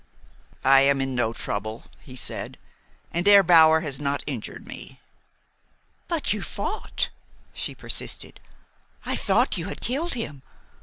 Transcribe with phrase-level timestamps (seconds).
[0.65, 2.57] "I am in no trouble," he said,
[3.11, 4.99] "and Herr Bauer has not injured me."
[6.07, 7.11] "But you fought,"
[7.53, 8.39] she persisted.
[9.05, 10.41] "I thought you had killed him.